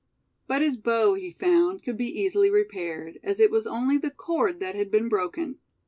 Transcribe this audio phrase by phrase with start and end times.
[0.47, 4.59] But his bow, he found, could be easily repaired, as it was only the cord
[4.59, 5.59] that had been broken.